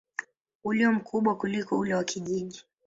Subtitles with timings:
[0.63, 2.65] ulio mkubwa kuliko ule wa kijiji.